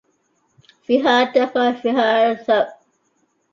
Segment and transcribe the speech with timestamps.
[0.85, 2.71] ފިހާރަތަކާ ފިހާރަތައް